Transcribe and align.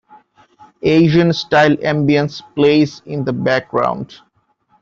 Asian-style 0.81 1.77
ambience 1.83 2.41
plays 2.55 3.03
in 3.05 3.23
the 3.23 3.31
background. 3.33 4.15